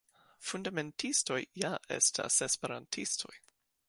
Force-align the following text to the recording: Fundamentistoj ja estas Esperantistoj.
Fundamentistoj 0.51 1.37
ja 1.63 1.71
estas 1.97 2.39
Esperantistoj. 2.47 3.35